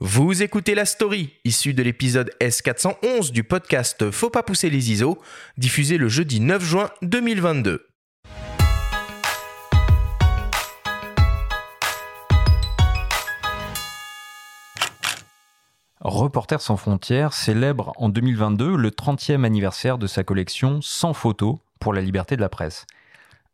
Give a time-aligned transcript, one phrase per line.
[0.00, 5.18] Vous écoutez la story, issue de l'épisode S411 du podcast Faut pas pousser les ISO,
[5.56, 7.86] diffusé le jeudi 9 juin 2022.
[16.00, 21.94] Reporters sans frontières célèbre en 2022 le 30e anniversaire de sa collection Sans photos pour
[21.94, 22.84] la liberté de la presse.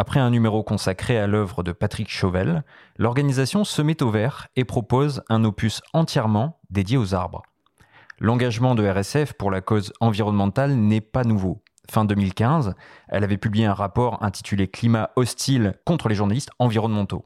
[0.00, 2.62] Après un numéro consacré à l'œuvre de Patrick Chauvel,
[2.98, 7.42] l'organisation se met au vert et propose un opus entièrement dédié aux arbres.
[8.20, 11.64] L'engagement de RSF pour la cause environnementale n'est pas nouveau.
[11.90, 12.76] Fin 2015,
[13.08, 17.24] elle avait publié un rapport intitulé Climat hostile contre les journalistes environnementaux.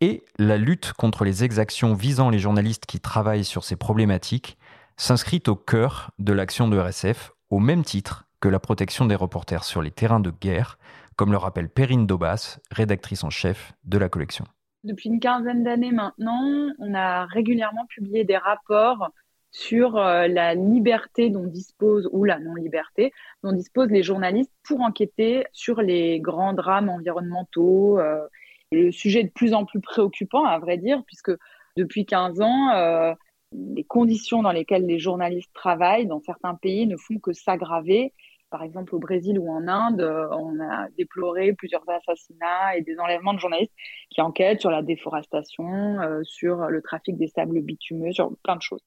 [0.00, 4.56] Et la lutte contre les exactions visant les journalistes qui travaillent sur ces problématiques
[4.96, 9.64] s'inscrit au cœur de l'action de RSF, au même titre que la protection des reporters
[9.64, 10.78] sur les terrains de guerre,
[11.16, 14.44] comme le rappelle Perrine Daubas, rédactrice en chef de la collection.
[14.84, 19.10] Depuis une quinzaine d'années maintenant, on a régulièrement publié des rapports
[19.52, 23.12] sur euh, la liberté dont disposent, ou la non-liberté,
[23.44, 27.98] dont disposent les journalistes pour enquêter sur les grands drames environnementaux.
[28.00, 28.26] Euh,
[28.72, 31.32] le sujet est de plus en plus préoccupant, à vrai dire, puisque
[31.76, 33.12] depuis 15 ans, euh,
[33.52, 38.14] les conditions dans lesquelles les journalistes travaillent dans certains pays ne font que s'aggraver
[38.52, 42.98] par exemple au Brésil ou en Inde, euh, on a déploré plusieurs assassinats et des
[43.00, 43.72] enlèvements de journalistes
[44.10, 48.62] qui enquêtent sur la déforestation, euh, sur le trafic des sables bitumeux, sur plein de
[48.62, 48.82] choses.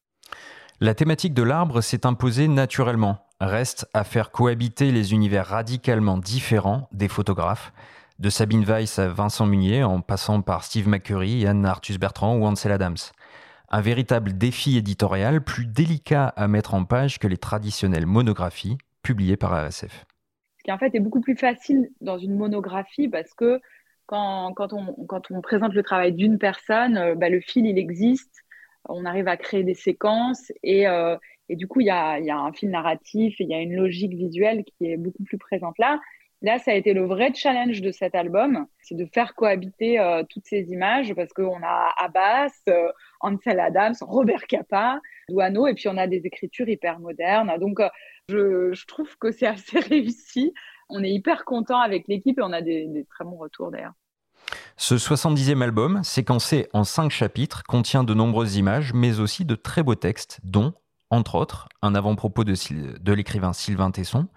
[0.79, 3.17] La thématique de l'arbre s'est imposée naturellement.
[3.41, 7.73] Reste à faire cohabiter les univers radicalement différents des photographes,
[8.19, 12.45] de Sabine Weiss à Vincent Munier, en passant par Steve McCurry, Yann Arthus Bertrand ou
[12.45, 12.97] Ansel Adams.
[13.69, 19.37] Un véritable défi éditorial plus délicat à mettre en page que les traditionnelles monographies, publié
[19.37, 20.05] par RSF.
[20.57, 23.61] Ce qui en fait est beaucoup plus facile dans une monographie parce que
[24.07, 28.43] quand, on, présente le travail d'une personne, euh, bah, le fil il existe,
[28.87, 31.15] on arrive à créer des séquences et, euh,
[31.49, 34.13] du coup il y a, y a, un fil narratif, il y a une logique
[34.13, 35.99] visuelle qui est beaucoup plus présente là.
[36.45, 40.21] Là, ça a été le vrai challenge de cet album, c'est de faire cohabiter euh,
[40.29, 42.51] toutes ces images parce qu'on a Abbas,
[43.21, 47.51] Ansel Adams, Robert Capa, Douaneau, et puis on a des écritures hyper modernes.
[47.59, 47.79] Donc,
[48.29, 50.53] je, trouve que c'est assez réussi.
[50.87, 53.93] On est hyper content avec l'équipe et on a des, très bons retours d'ailleurs.
[54.77, 59.81] Ce 70e album, séquencé en cinq chapitres, contient de nombreuses images, mais aussi de très
[59.81, 60.75] beaux textes, dont,
[61.09, 64.27] entre autres, un avant-propos de l'écrivain Sylvain Tesson,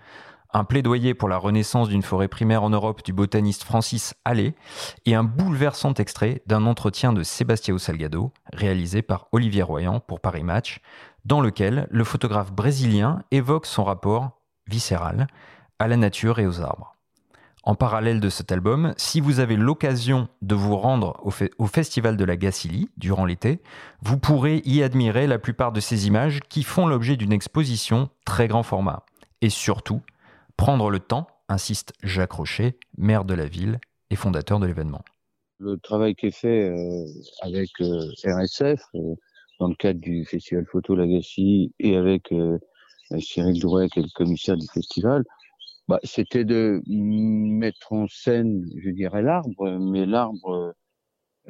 [0.53, 4.55] un plaidoyer pour la renaissance d'une forêt primaire en Europe du botaniste Francis Allais
[5.07, 10.45] et un bouleversant extrait d'un entretien de Sébastien Salgado, réalisé par Olivier Royan pour Paris
[10.45, 10.81] Match,
[11.25, 15.27] dans lequel le photographe brésilien évoque son rapport viscéral
[15.79, 16.95] à la nature et aux arbres.
[17.65, 22.25] En parallèle de cet album, si vous avez l'occasion de vous rendre au, Festival de
[22.25, 23.61] la Gacilly durant l'été,
[24.01, 28.49] vous pourrez y admirer la plupart de ces images qui font l'objet d'une exposition très
[28.49, 29.05] grand format.
[29.43, 30.01] Et surtout,
[30.59, 33.79] prendre le temps, insiste Jacques Rocher, maire de la ville
[34.11, 35.03] et fondateur de l'événement.
[35.61, 37.07] Le travail qui est fait euh,
[37.41, 39.15] avec euh, RSF, euh,
[39.61, 42.33] dans le cadre du Festival Photo Lagacy et avec
[43.19, 45.25] Cyril Drouet, qui est le commissaire du festival,
[45.89, 50.75] bah, c'était de mettre en scène, je dirais, l'arbre, mais l'arbre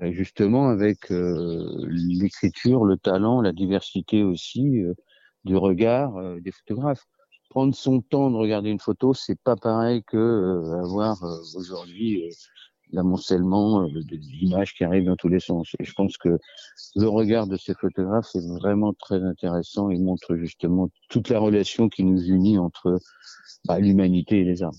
[0.01, 4.85] justement avec l'écriture, le talent, la diversité aussi
[5.45, 7.05] du regard des photographes.
[7.51, 11.23] Prendre son temps de regarder une photo, c'est pas pareil que avoir
[11.57, 12.31] aujourd'hui
[12.93, 15.75] l'amoncellement euh, d'images qui arrivent dans tous les sens.
[15.79, 16.39] Et je pense que
[16.97, 21.89] le regard de ces photographes est vraiment très intéressant et montre justement toute la relation
[21.89, 22.99] qui nous unit entre
[23.67, 24.79] bah, l'humanité et les arbres.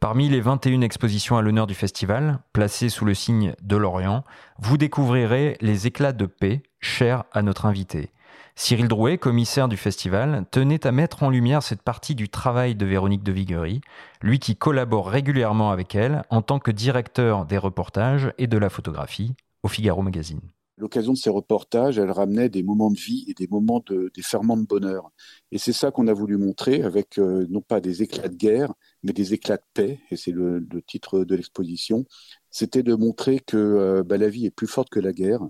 [0.00, 4.24] Parmi les 21 expositions à l'honneur du festival, placées sous le signe de l'Orient,
[4.58, 8.10] vous découvrirez les éclats de paix chers à notre invité.
[8.56, 12.86] Cyril Drouet, commissaire du festival, tenait à mettre en lumière cette partie du travail de
[12.86, 13.80] Véronique de Viguerie,
[14.22, 18.68] lui qui collabore régulièrement avec elle en tant que directeur des reportages et de la
[18.68, 20.40] photographie au Figaro Magazine.
[20.80, 24.22] L'occasion de ces reportages, elle ramenait des moments de vie et des moments de, des
[24.22, 25.10] ferments de bonheur.
[25.52, 28.72] Et c'est ça qu'on a voulu montrer avec euh, non pas des éclats de guerre,
[29.02, 32.06] mais des éclats de paix, et c'est le, titre de l'exposition,
[32.50, 35.40] c'était de montrer que euh, bah, la vie est plus forte que la guerre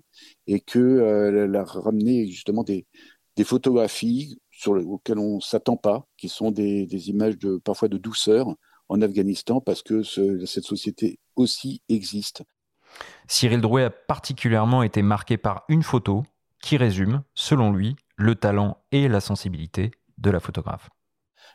[0.47, 2.87] et que euh, elle a ramené justement des,
[3.37, 7.88] des photographies sur auxquelles on ne s'attend pas, qui sont des, des, images de parfois
[7.88, 8.47] de douceur
[8.88, 12.43] en Afghanistan parce que ce, cette société aussi existe.
[13.29, 16.25] Cyril Drouet a particulièrement été marqué par une photo
[16.61, 20.91] qui résume, selon lui, le talent et la sensibilité de la photographe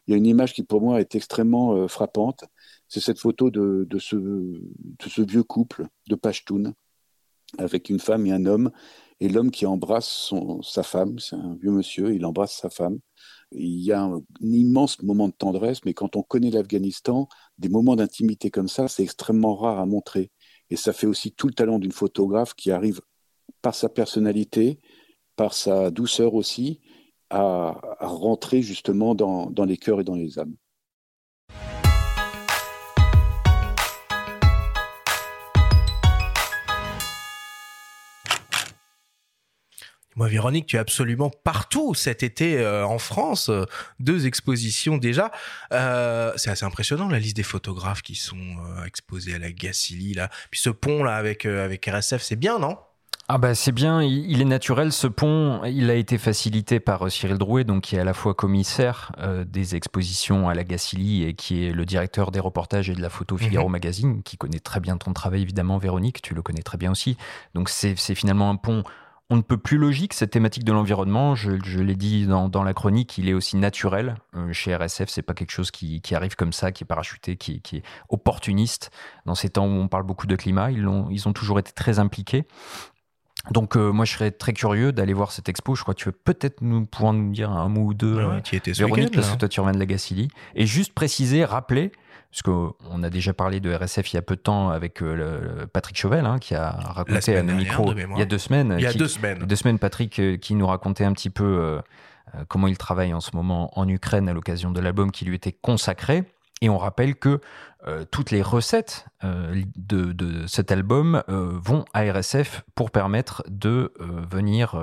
[0.08, 2.46] il y a une image qui pour moi est extrêmement euh, frappante.
[2.88, 6.74] C'est cette photo de, ce vieux couple de Pashtun
[7.58, 8.72] avec une femme et un homme.
[9.22, 13.00] et l'homme qui embrasse sa femme, c'est un vieux monsieur, il embrasse sa femme.
[13.52, 17.96] Il y a un, immense moment de tendresse, mais quand on connaît l'Afghanistan, des moments
[17.96, 20.32] d'intimité comme ça, c'est extrêmement rare à montrer.
[20.70, 23.02] Et ça fait aussi tout le talent d'une photographe qui arrive
[23.62, 24.80] par sa personnalité,
[25.36, 26.82] par sa douceur aussi,
[27.30, 30.56] à, rentrer justement dans les cœurs et dans les âmes.
[40.16, 43.50] Moi, Véronique, tu es absolument partout cet été euh, en France.
[43.50, 43.66] Euh,
[44.00, 45.32] deux expositions déjà.
[45.74, 50.30] Euh, c'est assez impressionnant la liste des photographes qui sont exposés à la Gacilly là.
[50.52, 52.78] Puis ce pont là avec avec RSF, c'est bien, non?
[53.28, 57.40] Ah bah c'est bien, il, est naturel ce pont, il a été facilité par Cyril
[57.40, 59.14] Drouet, donc qui est à la fois commissaire
[59.48, 63.10] des expositions à la Gacilly et qui est le directeur des reportages et de la
[63.10, 63.72] photo Figaro mhm.
[63.72, 67.18] Magazine, qui connaît très bien ton travail évidemment Véronique, tu le connais très bien aussi.
[67.56, 68.84] Donc c'est finalement un pont
[69.30, 71.34] on ne peut plus logique, cette thématique de l'environnement.
[71.34, 74.18] Je, l'ai dit dans, la chronique, il est aussi naturel.
[74.36, 77.62] Euh, chez RSF, c'est pas quelque chose qui, arrive comme ça, qui est parachuté, qui,
[77.74, 78.92] est opportuniste.
[79.26, 81.72] Dans ces temps où on parle beaucoup de climat, ils ont, ils ont toujours été
[81.72, 82.46] très impliqués.
[83.52, 85.76] Donc euh, moi je serais très curieux d'aller voir cette expo.
[85.76, 88.42] Je crois que tu veux peut-être nous pouvoir nous dire un mot ou deux, ouais,
[88.42, 90.30] qui était Véronique, parce que toi tu reviens de la Gacilly.
[90.56, 91.92] Et juste préciser, rappeler
[92.36, 95.66] parce qu'on a déjà parlé de RSF il y a peu de temps avec euh,
[95.72, 98.76] Patrick Chauvel, hein, qui a raconté à nos micros il y a deux semaines.
[98.78, 99.40] Il y a deux semaines.
[99.40, 101.82] Deux semaines, Patrick, euh, qui nous racontait un petit peu euh,
[102.50, 105.54] comment il travaille en ce moment en Ukraine à l'occasion de l'album qui lui était
[105.54, 106.26] consacré.
[106.60, 107.40] Et on rappelle que
[108.12, 114.74] toutes les recettes de, cet album vont à RSF pour permettre de venir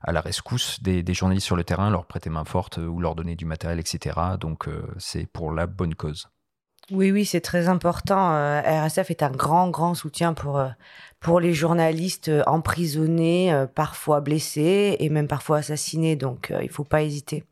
[0.00, 3.14] à la rescousse des, des, journalistes sur le terrain, leur prêter main forte ou leur
[3.14, 4.18] donner du matériel, etc.
[4.40, 6.28] Donc c'est pour la bonne cause.
[6.92, 8.32] Oui, oui, c'est très important.
[8.32, 10.68] Euh, RSF est un grand, grand soutien pour, euh,
[11.18, 16.14] pour les journalistes euh, emprisonnés, parfois blessés et même parfois assassinés.
[16.14, 17.42] Donc, il faut pas hésiter.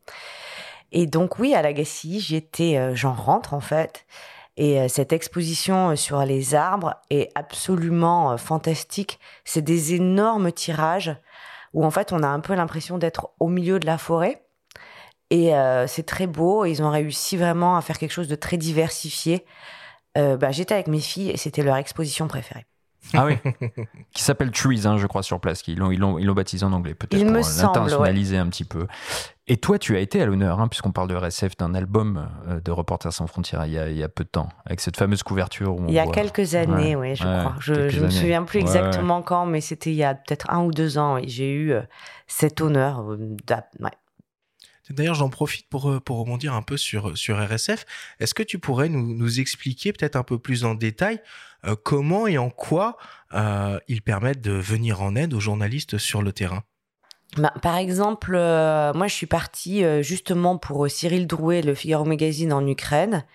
[0.93, 4.05] Et donc, oui, à l'Agassi, j'étais, j'en rentre en fait.
[4.55, 9.19] Et cette exposition sur les arbres est absolument fantastique.
[9.43, 11.13] C'est des énormes tirages
[11.73, 14.44] où en fait on a un peu l'impression d'être au milieu de la forêt.
[15.29, 16.65] Et euh, c'est très beau.
[16.65, 19.45] Ils ont réussi vraiment à faire quelque chose de très diversifié.
[20.17, 22.65] Euh, bah, j'étais avec mes filles et c'était leur exposition préférée.
[23.13, 23.37] Ah oui,
[24.13, 25.61] qui s'appelle Trees, hein, je crois, sur place.
[25.67, 28.87] Ils l'ont, ils baptisé en anglais, peut-être pour l'internationaliser un petit peu.
[29.47, 32.59] Et toi, tu as été à l'honneur, hein, puisqu'on parle de RSF, d'un album euh,
[32.59, 34.97] de Reporters sans frontières il y, a, il y, a, peu de temps, avec cette
[34.97, 35.75] fameuse couverture.
[35.87, 37.55] il y a quelques années, oui, je crois.
[37.59, 40.71] Je ne me souviens plus exactement quand, mais c'était il y a peut-être un ou
[40.71, 41.17] deux ans.
[41.17, 41.75] Et j'ai eu
[42.25, 43.05] cet honneur.
[44.89, 47.85] D'ailleurs, j'en profite pour, euh, pour rebondir un peu sur, sur RSF.
[48.19, 51.21] Est-ce que tu pourrais nous, nous expliquer peut-être un peu plus en détail
[51.65, 52.97] euh, comment et en quoi
[53.33, 56.63] euh, ils permettent de venir en aide aux journalistes sur le terrain?
[57.37, 62.65] Bah, par exemple, moi je suis partie justement pour Cyril Drouet, le Figaro Magazine en
[62.65, 63.25] Ukraine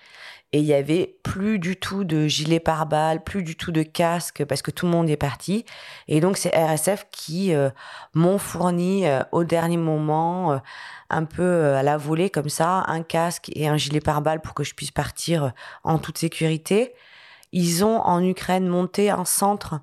[0.52, 4.44] et il y avait plus du tout de gilet pare-balles, plus du tout de casque
[4.44, 5.64] parce que tout le monde est parti.
[6.08, 7.70] Et donc c'est RSF qui euh,
[8.14, 10.58] m'ont fourni euh, au dernier moment, euh,
[11.08, 14.64] un peu à la volée comme ça, un casque et un gilet pare-balles pour que
[14.64, 15.52] je puisse partir
[15.84, 16.94] en toute sécurité.
[17.52, 19.80] Ils ont en Ukraine monté un centre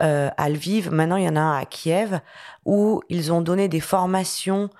[0.00, 2.20] à Lviv, maintenant il y en a un à Kiev,
[2.64, 4.70] où ils ont donné des formations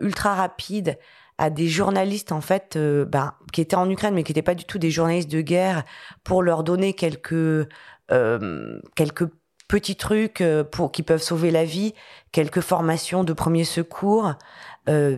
[0.00, 0.96] ultra rapides
[1.38, 4.56] à des journalistes en fait euh, ben, qui étaient en Ukraine mais qui n'étaient pas
[4.56, 5.84] du tout des journalistes de guerre
[6.24, 7.68] pour leur donner quelques
[8.10, 9.28] euh, quelques
[9.68, 11.94] petits trucs euh, pour qui peuvent sauver la vie,
[12.32, 14.34] quelques formations de premiers secours,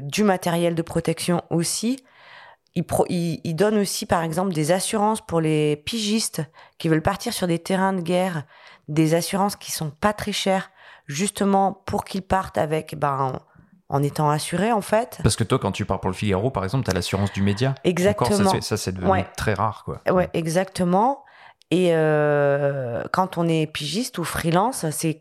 [0.03, 2.03] du matériel de protection aussi.
[2.75, 3.07] Ils, pro,
[3.45, 6.43] donnent aussi par exemple des assurances pour les pigistes
[6.79, 8.43] qui veulent partir sur des terrains de guerre,
[8.89, 10.73] des assurances qui sont pas très chères
[11.07, 13.41] justement pour qu'ils partent avec ben
[13.91, 15.19] en étant assuré en fait.
[15.23, 17.43] Parce que toi, quand tu pars pour le Figaro, par exemple, tu as l'assurance du
[17.43, 17.75] média.
[17.85, 18.61] Exactement.
[18.61, 19.83] ça, c'est devenu très rare.
[19.85, 20.01] Quoi.
[20.11, 21.25] Ouais, exactement.
[21.73, 25.21] Et euh, quand on est pigiste ou freelance, c'est,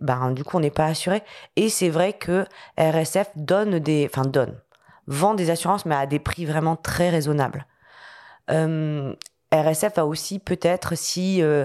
[0.00, 1.22] ben, du coup, on n'est pas assuré.
[1.56, 2.44] Et c'est vrai que
[2.78, 4.60] RSF donne des, enfin donne,
[5.06, 7.66] vend des assurances, mais à des prix vraiment très raisonnables.
[8.50, 9.14] Euh,
[9.52, 11.64] RSF a aussi peut-être si euh,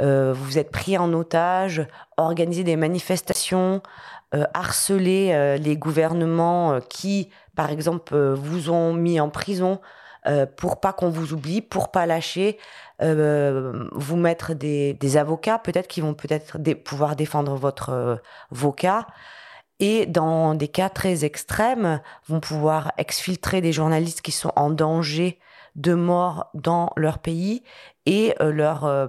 [0.00, 3.82] vous êtes pris en otage, organiser des manifestations,
[4.32, 9.80] euh, harceler euh, les gouvernements euh, qui, par exemple, vous ont mis en prison
[10.58, 12.58] pour pas qu'on vous oublie, pour pas lâcher,
[13.00, 19.06] vous mettre des, des avocats peut-être qui vont peut-être pouvoir défendre votre vos cas
[19.78, 25.38] et dans des cas très extrêmes vont pouvoir exfiltrer des journalistes qui sont en danger
[25.76, 27.62] de morts dans leur pays
[28.06, 29.08] et leur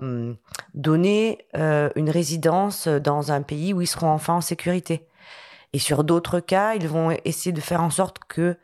[0.73, 5.07] donner une résidence dans un pays où ils seront enfin en sécurité.
[5.73, 8.57] Et sur d'autres cas, ils vont essayer de faire en sorte que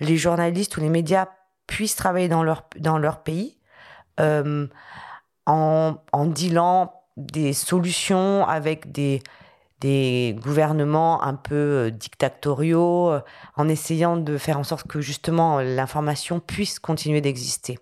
[0.00, 1.28] les journalistes ou les médias
[1.66, 3.58] puissent travailler dans leur, dans leur pays
[4.18, 4.66] en,
[5.46, 9.22] en dealant des solutions avec des,
[9.80, 13.20] des gouvernements un peu euh, dictatoriaux, euh,
[13.56, 17.78] en essayant de faire en sorte que justement l'information puisse continuer d'exister.